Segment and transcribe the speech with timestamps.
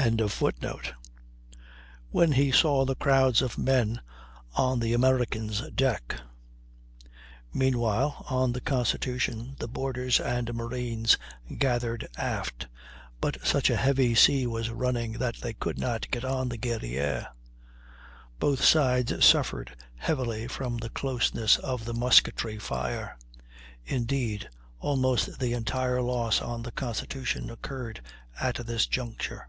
[2.12, 4.00] ]when he saw the crowds of men
[4.54, 6.16] on the American's decks.
[7.52, 11.18] Meanwhile, on the Constitution, the boarders and marines
[11.58, 12.66] gathered aft,
[13.20, 17.26] but such a heavy sea was running that they could not get on the Guerrière.
[18.38, 23.18] Both sides suffered heavily from the closeness of the musketry fire;
[23.84, 24.48] indeed,
[24.78, 28.00] almost the entire loss on the Constitution occurred
[28.40, 29.46] at this juncture.